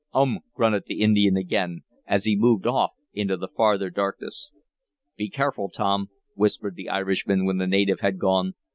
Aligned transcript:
"Um!" 0.15 0.39
grunted 0.55 0.85
the 0.87 1.01
Indian 1.01 1.37
again, 1.37 1.81
as 2.07 2.23
he 2.23 2.35
moved 2.35 2.65
off 2.65 2.93
into 3.13 3.37
the 3.37 3.47
farther 3.47 3.91
darkness. 3.91 4.49
"Be 5.15 5.29
careful, 5.29 5.69
Tom," 5.69 6.09
whispered 6.33 6.73
the 6.73 6.89
Irishman, 6.89 7.45
when 7.45 7.57
the 7.59 7.67
native 7.67 7.99
had 7.99 8.17
gone. 8.17 8.55